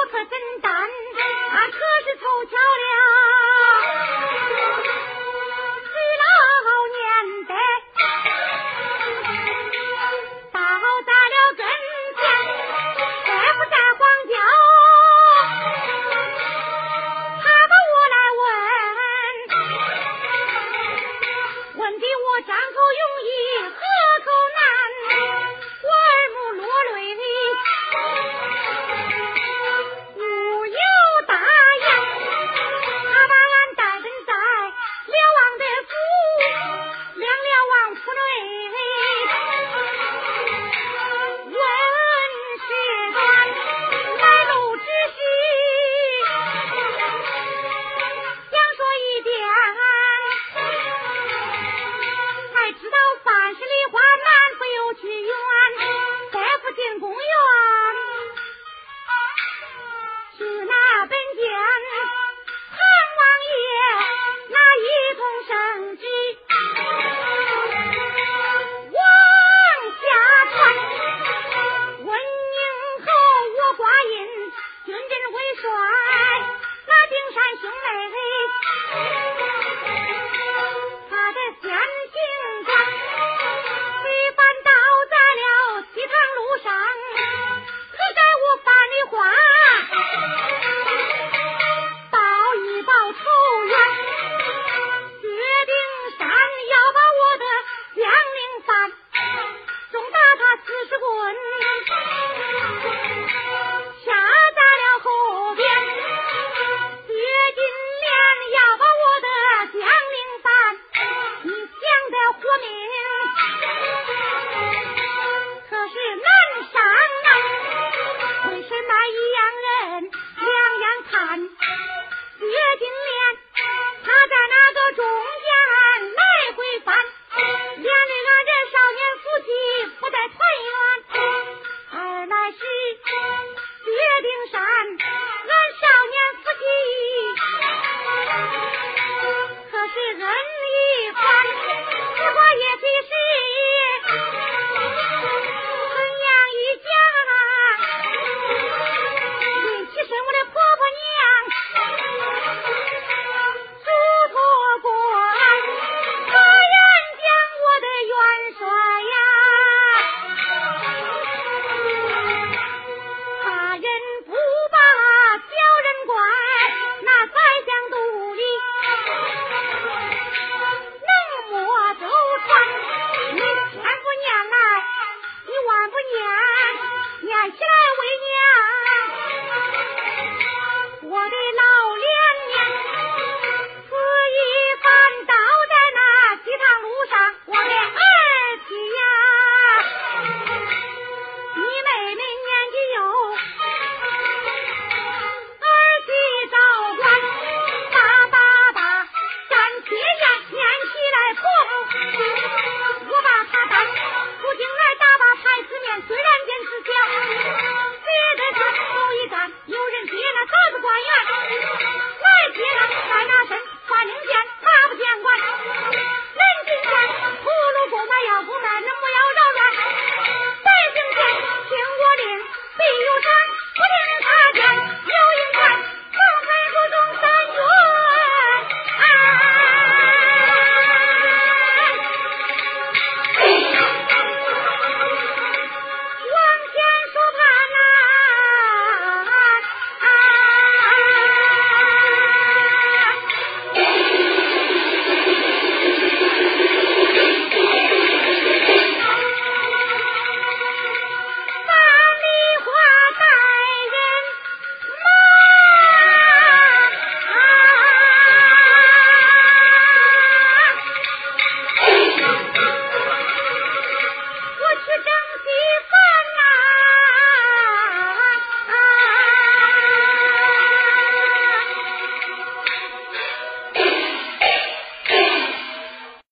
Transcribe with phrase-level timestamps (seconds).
[0.00, 0.86] 我可真胆，啊，
[1.68, 1.78] 可
[2.10, 3.49] 是凑巧了。